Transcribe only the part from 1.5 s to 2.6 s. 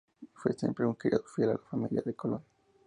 la familia Colón.